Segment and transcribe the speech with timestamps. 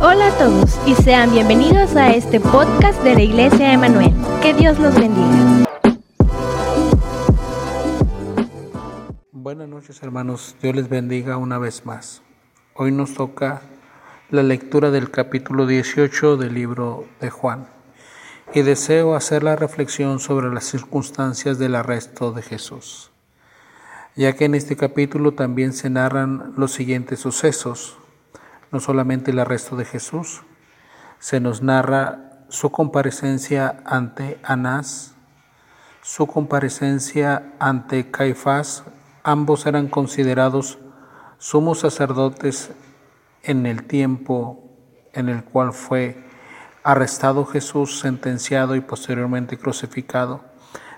[0.00, 4.14] Hola a todos y sean bienvenidos a este podcast de la Iglesia Emanuel.
[4.40, 5.64] Que Dios los bendiga.
[9.32, 12.22] Buenas noches hermanos, Dios les bendiga una vez más.
[12.74, 13.62] Hoy nos toca
[14.30, 17.66] la lectura del capítulo 18 del libro de Juan
[18.54, 23.10] y deseo hacer la reflexión sobre las circunstancias del arresto de Jesús,
[24.14, 27.98] ya que en este capítulo también se narran los siguientes sucesos
[28.70, 30.42] no solamente el arresto de Jesús,
[31.18, 35.14] se nos narra su comparecencia ante Anás,
[36.02, 38.84] su comparecencia ante Caifás,
[39.22, 40.78] ambos eran considerados
[41.38, 42.70] sumos sacerdotes
[43.42, 44.64] en el tiempo
[45.12, 46.24] en el cual fue
[46.82, 50.42] arrestado Jesús, sentenciado y posteriormente crucificado.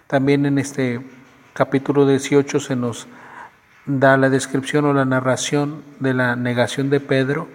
[0.07, 1.05] También en este
[1.53, 3.09] capítulo 18 se nos
[3.87, 7.49] da la descripción o la narración de la negación de Pedro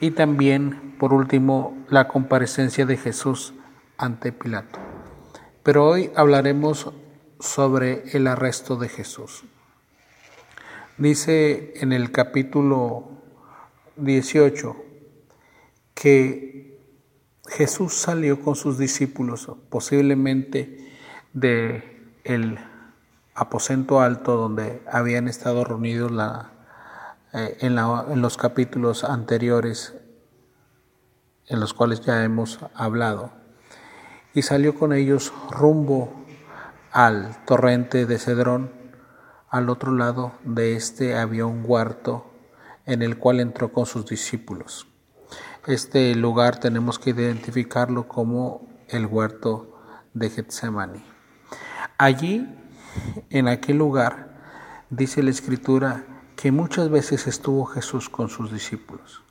[0.00, 3.54] y también, por último, la comparecencia de Jesús
[3.96, 4.78] ante Pilato.
[5.62, 6.92] Pero hoy hablaremos
[7.40, 9.44] sobre el arresto de Jesús.
[10.98, 13.10] Dice en el capítulo
[13.96, 14.76] 18
[15.94, 16.78] que
[17.48, 20.90] Jesús salió con sus discípulos, posiblemente
[21.32, 22.58] de el
[23.34, 26.55] aposento alto donde habían estado reunidos la,
[27.38, 27.76] eh, en,
[28.22, 29.94] los capítulos anteriores
[31.48, 33.30] en los cuales ya hemos hablado.
[34.32, 36.24] Y salió con ellos rumbo
[36.92, 38.72] al torrente de Cedrón.
[39.50, 42.24] Al otro lado de este había un huerto
[42.86, 44.86] en el cual entró con sus discípulos.
[45.66, 49.78] Este lugar tenemos que identificarlo como el huerto
[50.14, 51.04] de Getsemani.
[51.98, 52.48] Allí,
[53.28, 54.38] en aquel lugar,
[54.88, 59.22] dice la escritura, que muchas veces estuvo Jesús con sus discípulos.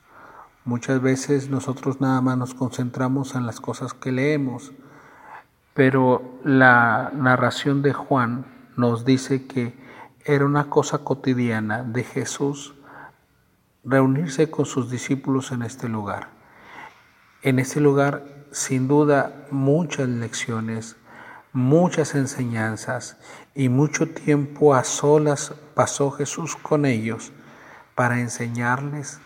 [0.64, 4.72] Muchas veces nosotros nada más nos concentramos en las cosas que leemos,
[5.72, 9.78] pero la narración de Juan nos dice que
[10.24, 12.74] era una cosa cotidiana de Jesús
[13.84, 16.30] reunirse con sus discípulos en este lugar.
[17.42, 20.96] En este lugar, sin duda, muchas lecciones,
[21.56, 23.16] muchas enseñanzas
[23.54, 27.32] y mucho tiempo a solas pasó Jesús con ellos
[27.94, 29.20] para enseñarles,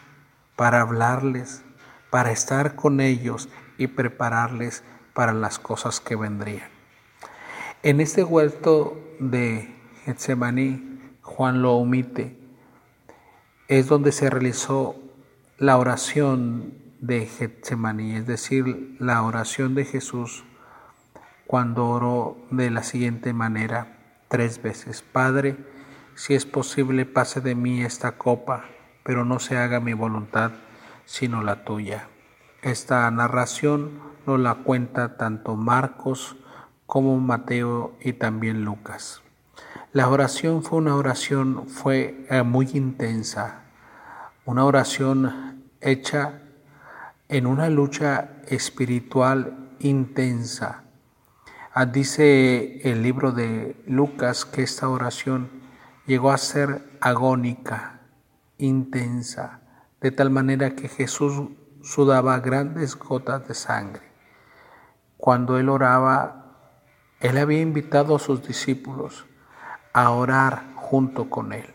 [0.55, 1.65] para hablarles,
[2.09, 3.49] para estar con ellos
[3.79, 6.69] y prepararles para las cosas que vendrían.
[7.83, 9.75] En este huerto de
[10.05, 12.39] Getsemaní, Juan lo omite,
[13.67, 14.95] es donde se realizó
[15.59, 20.45] la oración de Getsemaní, es decir, la oración de Jesús
[21.51, 25.57] cuando oró de la siguiente manera tres veces, Padre,
[26.15, 28.67] si es posible, pase de mí esta copa,
[29.03, 30.53] pero no se haga mi voluntad,
[31.07, 32.07] sino la tuya.
[32.63, 36.37] Esta narración nos la cuenta tanto Marcos
[36.87, 39.21] como Mateo y también Lucas.
[39.93, 43.63] La oración fue una oración fue eh, muy intensa,
[44.45, 46.43] una oración hecha
[47.29, 50.85] en una lucha espiritual intensa
[51.93, 55.49] dice el libro de Lucas que esta oración
[56.07, 58.01] llegó a ser agónica,
[58.59, 59.61] intensa,
[60.01, 61.51] de tal manera que Jesús
[61.83, 64.03] sudaba grandes gotas de sangre.
[65.17, 66.57] Cuando él oraba,
[67.21, 69.27] él había invitado a sus discípulos
[69.93, 71.67] a orar junto con él.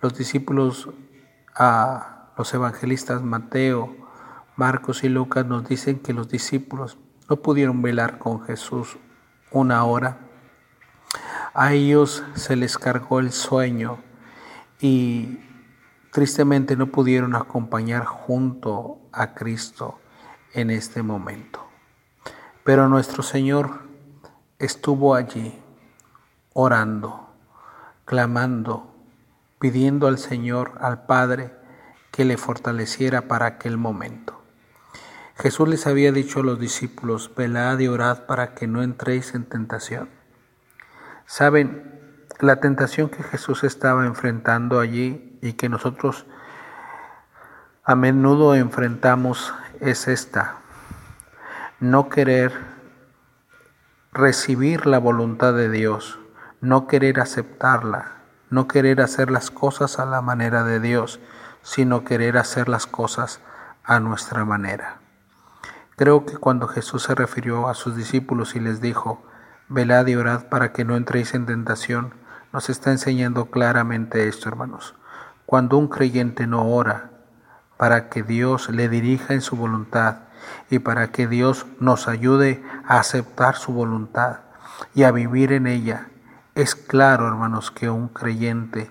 [0.00, 0.88] Los discípulos,
[2.36, 3.94] los evangelistas Mateo,
[4.56, 6.98] Marcos y Lucas nos dicen que los discípulos
[7.30, 8.98] no pudieron velar con Jesús
[9.52, 10.18] una hora.
[11.54, 13.98] A ellos se les cargó el sueño
[14.80, 15.38] y
[16.10, 20.00] tristemente no pudieron acompañar junto a Cristo
[20.54, 21.64] en este momento.
[22.64, 23.82] Pero nuestro Señor
[24.58, 25.56] estuvo allí
[26.52, 27.28] orando,
[28.06, 28.92] clamando,
[29.60, 31.54] pidiendo al Señor, al Padre,
[32.10, 34.39] que le fortaleciera para aquel momento.
[35.40, 39.46] Jesús les había dicho a los discípulos, velad y orad para que no entréis en
[39.46, 40.10] tentación.
[41.24, 46.26] Saben, la tentación que Jesús estaba enfrentando allí y que nosotros
[47.84, 50.56] a menudo enfrentamos es esta,
[51.80, 52.52] no querer
[54.12, 56.18] recibir la voluntad de Dios,
[56.60, 58.16] no querer aceptarla,
[58.50, 61.18] no querer hacer las cosas a la manera de Dios,
[61.62, 63.40] sino querer hacer las cosas
[63.84, 64.99] a nuestra manera.
[66.00, 69.22] Creo que cuando Jesús se refirió a sus discípulos y les dijo,
[69.68, 72.14] velad y orad para que no entréis en tentación,
[72.54, 74.94] nos está enseñando claramente esto, hermanos.
[75.44, 77.10] Cuando un creyente no ora,
[77.76, 80.20] para que Dios le dirija en su voluntad
[80.70, 84.38] y para que Dios nos ayude a aceptar su voluntad
[84.94, 86.08] y a vivir en ella.
[86.54, 88.90] Es claro, hermanos, que un creyente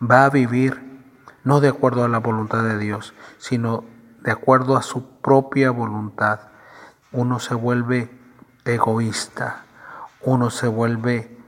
[0.00, 1.02] va a vivir
[1.42, 3.92] no de acuerdo a la voluntad de Dios, sino
[4.24, 6.40] de acuerdo a su propia voluntad.
[7.12, 8.10] Uno se vuelve
[8.64, 9.66] egoísta,
[10.22, 11.38] uno se vuelve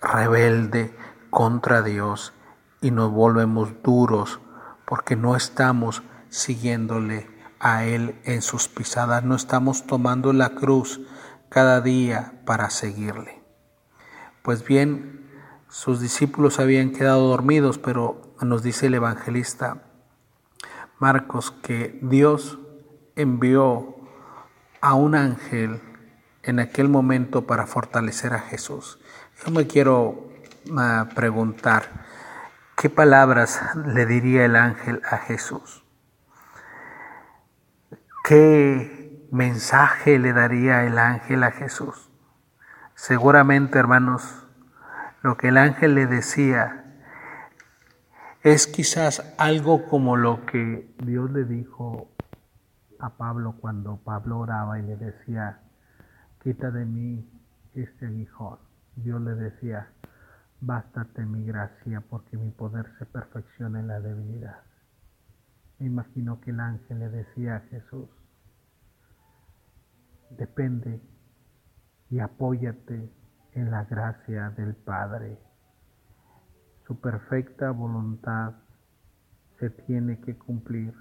[0.00, 0.96] rebelde
[1.30, 2.32] contra Dios
[2.80, 4.40] y nos volvemos duros
[4.84, 11.00] porque no estamos siguiéndole a Él en sus pisadas, no estamos tomando la cruz
[11.48, 13.42] cada día para seguirle.
[14.42, 15.28] Pues bien,
[15.68, 19.82] sus discípulos habían quedado dormidos, pero nos dice el evangelista
[21.02, 22.60] Marcos que Dios
[23.16, 23.96] envió
[24.80, 25.80] a un ángel
[26.44, 29.00] en aquel momento para fortalecer a Jesús.
[29.44, 30.28] Yo me quiero
[30.78, 31.88] ah, preguntar,
[32.76, 35.82] ¿qué palabras le diría el ángel a Jesús?
[38.22, 42.12] ¿Qué mensaje le daría el ángel a Jesús?
[42.94, 44.46] Seguramente, hermanos,
[45.22, 46.81] lo que el ángel le decía
[48.42, 52.08] es quizás algo como lo que Dios le dijo
[52.98, 55.60] a Pablo cuando Pablo oraba y le decía,
[56.42, 57.24] quita de mí
[57.74, 58.58] este aguijón.
[58.96, 59.92] Dios le decía,
[60.60, 64.62] bástate mi gracia porque mi poder se perfecciona en la debilidad.
[65.78, 68.08] Me imagino que el ángel le decía a Jesús,
[70.30, 71.00] depende
[72.10, 73.08] y apóyate
[73.52, 75.38] en la gracia del Padre.
[76.92, 78.52] Su perfecta voluntad
[79.58, 80.92] se tiene que cumplir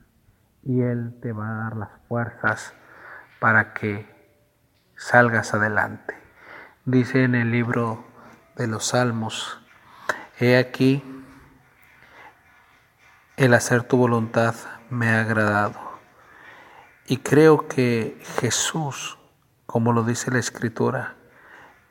[0.63, 2.73] y Él te va a dar las fuerzas
[3.41, 4.05] para que
[4.95, 6.15] salgas adelante.
[6.85, 8.05] Dice en el libro
[8.55, 9.61] de los Salmos,
[10.39, 11.03] he aquí
[13.35, 14.55] el hacer tu voluntad
[14.89, 15.77] me ha agradado.
[17.05, 19.19] Y creo que Jesús,
[19.65, 21.15] como lo dice la Escritura,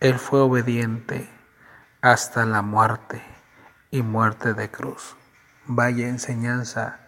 [0.00, 1.28] Él fue obediente
[2.00, 3.29] hasta la muerte
[3.90, 5.16] y muerte de cruz.
[5.66, 7.00] Vaya enseñanza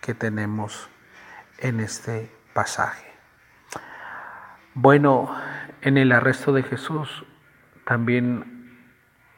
[0.00, 0.88] que tenemos
[1.58, 3.06] en este pasaje.
[4.74, 5.34] Bueno,
[5.80, 7.24] en el arresto de Jesús
[7.86, 8.80] también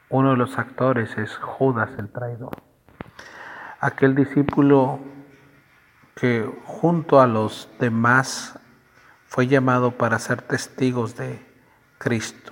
[0.09, 2.69] uno de los actores es Judas el traidor
[3.79, 4.99] aquel discípulo
[6.15, 8.59] que junto a los demás
[9.25, 11.45] fue llamado para ser testigos de
[11.97, 12.51] Cristo,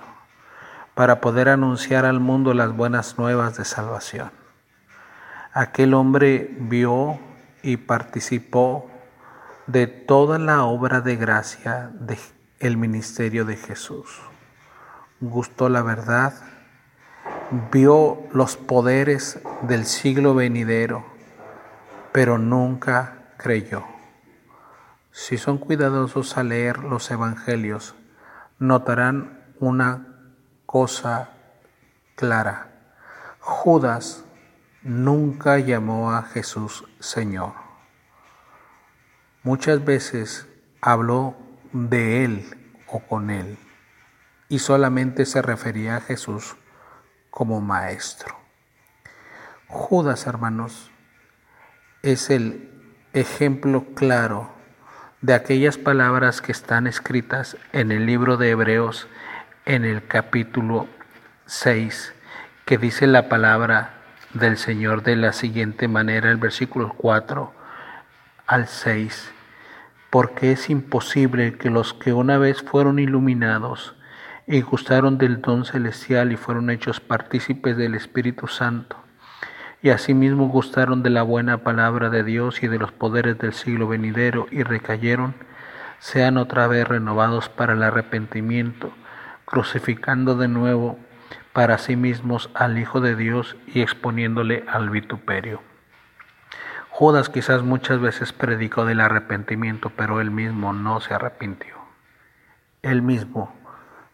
[0.98, 4.32] para poder anunciar al mundo las buenas nuevas de salvación.
[5.52, 7.20] Aquel hombre vio
[7.62, 8.90] y participó
[9.68, 11.92] de toda la obra de gracia
[12.58, 14.20] del ministerio de Jesús.
[15.20, 16.34] Gustó la verdad,
[17.70, 21.04] vio los poderes del siglo venidero
[22.10, 23.84] pero nunca creyó.
[25.12, 27.94] Si son cuidadosos a leer los evangelios,
[28.58, 30.17] notarán una
[30.68, 31.30] cosa
[32.14, 32.68] clara.
[33.40, 34.22] Judas
[34.82, 37.54] nunca llamó a Jesús Señor.
[39.42, 40.46] Muchas veces
[40.82, 41.38] habló
[41.72, 43.56] de Él o con Él
[44.50, 46.54] y solamente se refería a Jesús
[47.30, 48.36] como maestro.
[49.68, 50.90] Judas, hermanos,
[52.02, 54.50] es el ejemplo claro
[55.22, 59.08] de aquellas palabras que están escritas en el libro de Hebreos
[59.68, 60.88] en el capítulo
[61.44, 62.14] 6,
[62.64, 63.90] que dice la palabra
[64.32, 67.52] del Señor de la siguiente manera, el versículo 4
[68.46, 69.30] al 6,
[70.08, 73.94] porque es imposible que los que una vez fueron iluminados
[74.46, 78.96] y gustaron del don celestial y fueron hechos partícipes del Espíritu Santo,
[79.82, 83.86] y asimismo gustaron de la buena palabra de Dios y de los poderes del siglo
[83.86, 85.34] venidero y recayeron,
[85.98, 88.94] sean otra vez renovados para el arrepentimiento,
[89.48, 90.98] crucificando de nuevo
[91.54, 95.62] para sí mismos al Hijo de Dios y exponiéndole al vituperio.
[96.90, 101.76] Judas quizás muchas veces predicó del arrepentimiento, pero él mismo no se arrepintió.
[102.82, 103.56] Él mismo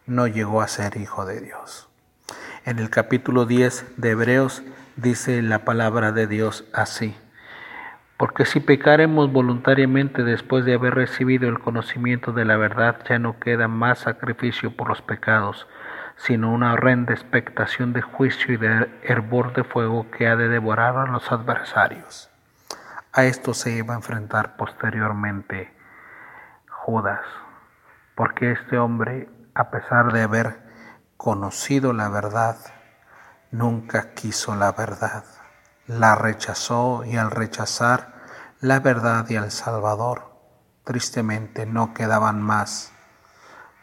[0.05, 1.89] no llegó a ser hijo de Dios.
[2.63, 4.63] En el capítulo 10 de Hebreos
[4.95, 7.13] dice la palabra de Dios así.
[8.17, 13.39] Porque si pecaremos voluntariamente después de haber recibido el conocimiento de la verdad, ya no
[13.39, 15.67] queda más sacrificio por los pecados,
[16.15, 20.97] sino una horrenda expectación de juicio y de hervor de fuego que ha de devorar
[20.97, 22.29] a los adversarios.
[23.11, 25.73] A esto se iba a enfrentar posteriormente
[26.69, 27.21] Judas,
[28.15, 30.59] porque este hombre, a pesar de haber
[31.17, 32.57] conocido la verdad,
[33.51, 35.23] nunca quiso la verdad,
[35.87, 38.15] la rechazó y al rechazar
[38.59, 40.33] la verdad y al Salvador,
[40.83, 42.91] tristemente no quedaban más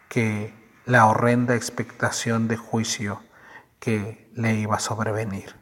[0.08, 0.54] que
[0.84, 3.22] la horrenda expectación de juicio
[3.78, 5.54] que le iba a sobrevenir.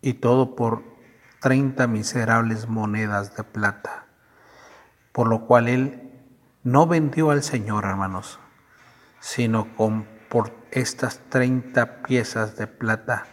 [0.00, 0.84] Y todo por
[1.40, 4.06] treinta miserables monedas de plata,
[5.12, 6.12] por lo cual él
[6.62, 8.38] no vendió al Señor, hermanos,
[9.20, 13.26] sino con por estas treinta piezas de plata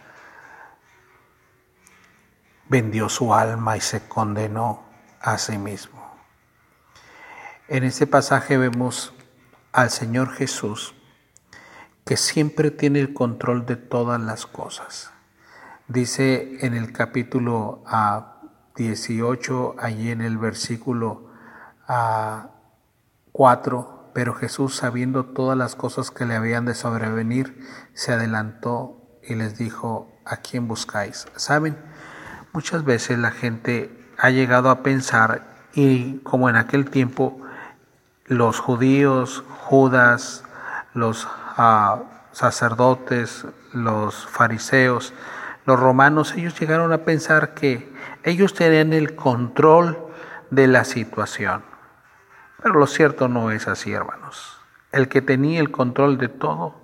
[2.68, 4.84] vendió su alma y se condenó
[5.20, 6.06] a sí mismo.
[7.68, 9.12] En este pasaje vemos
[9.72, 10.94] al Señor Jesús
[12.04, 15.10] que siempre tiene el control de todas las cosas.
[15.88, 17.82] Dice en el capítulo
[18.76, 21.30] 18, ah, allí en el versículo
[23.32, 29.02] 4, ah, pero Jesús, sabiendo todas las cosas que le habían de sobrevenir, se adelantó
[29.22, 31.26] y les dijo, ¿a quién buscáis?
[31.34, 31.76] Saben,
[32.56, 35.42] muchas veces la gente ha llegado a pensar,
[35.74, 37.38] y como en aquel tiempo,
[38.24, 40.42] los judíos, Judas,
[40.94, 42.00] los ah,
[42.32, 43.44] sacerdotes,
[43.74, 45.12] los fariseos,
[45.66, 47.92] los romanos, ellos llegaron a pensar que
[48.24, 49.98] ellos tenían el control
[50.50, 51.62] de la situación.
[52.62, 54.58] Pero lo cierto no es así, hermanos.
[54.92, 56.74] El que tenía el control de todo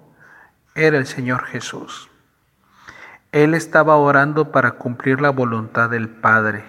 [0.75, 2.12] era el Señor Jesús.
[3.33, 6.65] Él estaba orando para cumplir la voluntad del Padre.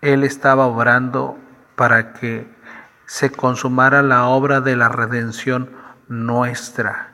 [0.00, 1.36] Él estaba orando
[1.74, 2.48] para que
[3.06, 5.70] se consumara la obra de la redención
[6.06, 7.08] nuestra.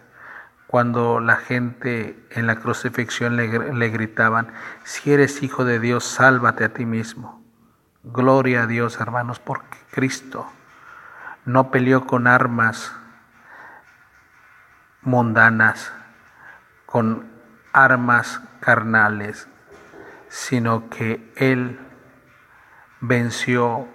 [0.66, 4.48] Cuando la gente en la crucifixión le, gritaban,
[4.82, 7.42] si eres hijo de Dios, sálvate a ti mismo.
[8.02, 10.46] Gloria a Dios, hermanos, porque Cristo
[11.46, 12.92] no peleó con armas
[15.00, 15.92] mundanas,
[16.84, 17.33] con
[17.74, 19.46] armas carnales,
[20.28, 21.78] sino que Él
[23.00, 23.86] venció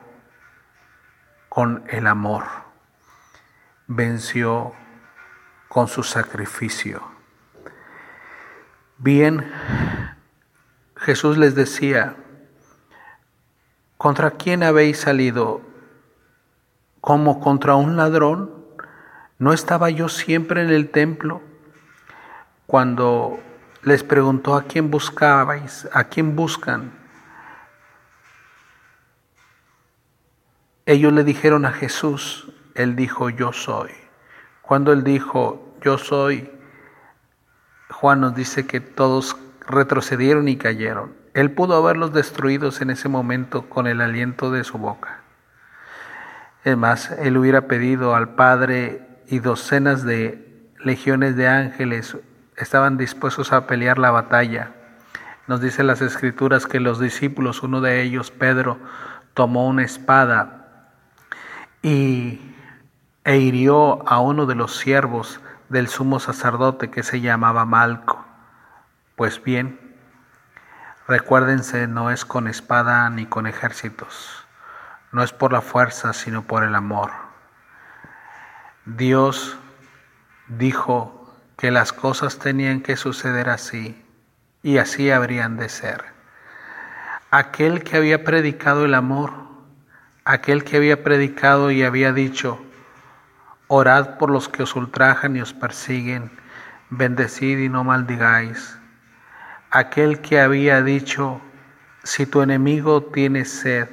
[1.49, 2.43] con el amor,
[3.87, 4.73] venció
[5.67, 7.01] con su sacrificio.
[8.99, 9.51] Bien,
[10.97, 12.15] Jesús les decía,
[13.97, 15.67] ¿contra quién habéis salido?
[17.01, 18.51] como contra un ladrón?
[19.37, 21.41] ¿No estaba yo siempre en el templo?
[22.65, 23.39] Cuando
[23.83, 26.91] les preguntó a quién buscabais, a quién buscan,
[30.85, 33.91] ellos le dijeron a Jesús, él dijo, yo soy.
[34.63, 36.49] Cuando él dijo, yo soy,
[37.91, 41.13] Juan nos dice que todos retrocedieron y cayeron.
[41.35, 45.21] Él pudo haberlos destruidos en ese momento con el aliento de su boca.
[46.63, 52.17] Es más, él hubiera pedido al Padre y docenas de legiones de ángeles
[52.59, 54.71] estaban dispuestos a pelear la batalla.
[55.47, 58.77] Nos dice las escrituras que los discípulos, uno de ellos, Pedro,
[59.33, 60.91] tomó una espada
[61.81, 62.39] y,
[63.23, 65.39] e hirió a uno de los siervos
[65.69, 68.25] del sumo sacerdote que se llamaba Malco.
[69.15, 69.79] Pues bien,
[71.07, 74.45] recuérdense, no es con espada ni con ejércitos
[75.11, 77.11] no es por la fuerza, sino por el amor.
[78.85, 79.57] Dios
[80.47, 81.18] dijo
[81.59, 84.01] que las cosas tenían que suceder así
[84.63, 86.05] y así habrían de ser.
[87.31, 89.33] Aquel que había predicado el amor,
[90.23, 92.63] aquel que había predicado y había dicho,
[93.67, 96.31] orad por los que os ultrajan y os persiguen,
[96.91, 98.79] bendecid y no maldigáis.
[99.69, 101.41] Aquel que había dicho,
[102.05, 103.89] si tu enemigo tiene sed,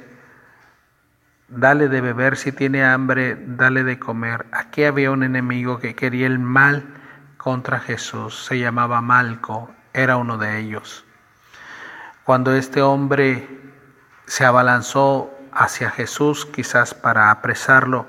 [1.49, 4.45] dale de beber, si tiene hambre, dale de comer.
[4.53, 6.96] Aquí había un enemigo que quería el mal
[7.37, 11.05] contra Jesús, se llamaba Malco, era uno de ellos.
[12.23, 13.47] Cuando este hombre
[14.25, 18.05] se abalanzó hacia Jesús, quizás para apresarlo,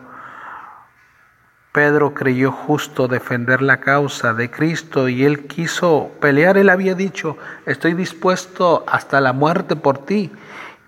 [1.72, 6.58] Pedro creyó justo defender la causa de Cristo y él quiso pelear.
[6.58, 10.32] Él había dicho, estoy dispuesto hasta la muerte por ti.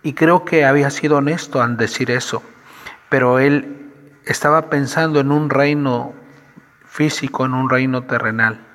[0.03, 2.43] Y creo que había sido honesto al decir eso,
[3.09, 3.93] pero él
[4.25, 6.15] estaba pensando en un reino
[6.91, 8.67] físico, en un reino terrenal.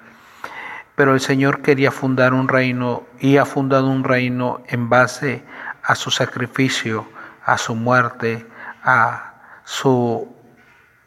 [0.96, 5.44] Pero el Señor quería fundar un reino y ha fundado un reino en base
[5.84, 7.08] a su sacrificio,
[7.46, 8.48] a su muerte,
[8.84, 9.34] a
[9.66, 10.34] su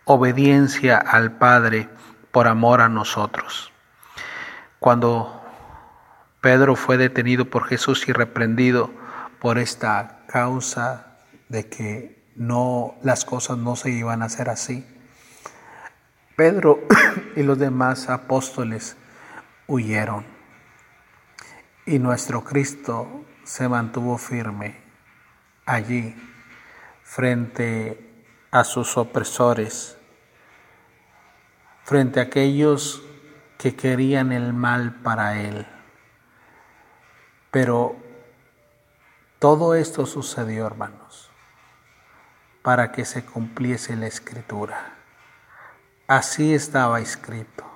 [0.05, 1.89] obediencia al Padre
[2.31, 3.73] por amor a nosotros.
[4.79, 5.43] Cuando
[6.41, 8.91] Pedro fue detenido por Jesús y reprendido,
[9.41, 14.87] por esta causa de que no las cosas no se iban a hacer así.
[16.39, 16.87] Pedro
[17.35, 18.97] y los demás apóstoles
[19.67, 20.25] huyeron
[21.85, 24.81] y nuestro Cristo se mantuvo firme
[25.67, 26.15] allí
[27.03, 29.99] frente a sus opresores,
[31.83, 33.03] frente a aquellos
[33.59, 35.67] que querían el mal para él.
[37.51, 37.97] Pero
[39.41, 41.33] todo esto sucedió, hermanos,
[42.63, 44.98] para que se cumpliese la escritura.
[46.09, 47.67] Así estaba escrito.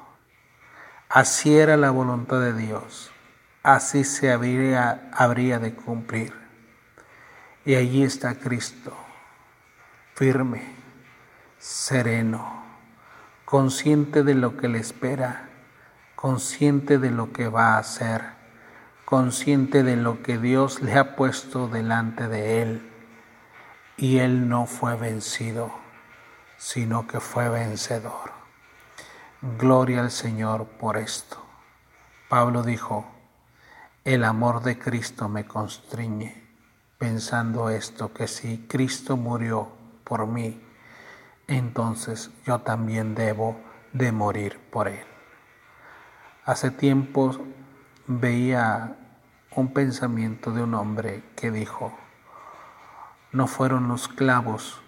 [1.11, 3.11] Así era la voluntad de Dios.
[3.63, 6.33] Así se habría, habría de cumplir.
[7.67, 8.97] Y allí está Cristo,
[10.15, 10.63] firme,
[11.59, 12.65] sereno,
[13.45, 15.51] consciente de lo que le espera,
[16.17, 18.23] consciente de lo que va a hacer,
[19.05, 22.91] consciente de lo que Dios le ha puesto delante de él.
[23.99, 25.82] Y él no fue vencido,
[26.63, 28.31] sino que fue vencedor.
[29.59, 31.45] Gloria al Señor por esto.
[32.29, 33.05] Pablo dijo,
[34.05, 36.41] el amor de Cristo me constriñe
[36.99, 39.73] pensando esto, que si Cristo murió
[40.05, 40.63] por mí,
[41.49, 43.57] entonces yo también debo
[43.93, 45.05] de morir por Él.
[46.45, 47.37] Hace tiempo
[48.07, 48.97] veía
[49.57, 51.93] un pensamiento de un hombre que dijo,
[53.33, 54.82] no fueron los clavos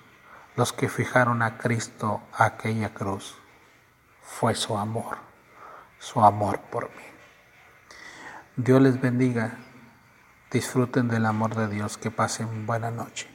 [0.57, 3.37] los que fijaron a Cristo a aquella cruz,
[4.23, 5.19] fue su amor,
[5.99, 7.05] su amor por mí.
[8.57, 9.59] Dios les bendiga
[10.55, 13.27] disfruten del amor de Dios, que pasen buena noche.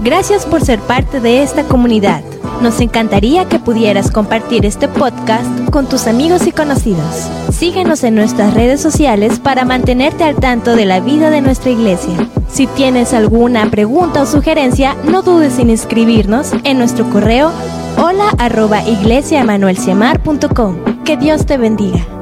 [0.00, 2.22] Gracias por ser parte de esta comunidad.
[2.60, 7.28] Nos encantaría que pudieras compartir este podcast con tus amigos y conocidos.
[7.52, 12.28] Síguenos en nuestras redes sociales para mantenerte al tanto de la vida de nuestra iglesia.
[12.48, 17.52] Si tienes alguna pregunta o sugerencia, no dudes en inscribirnos en nuestro correo
[17.98, 18.82] hola arroba
[21.04, 22.15] Que Dios te bendiga.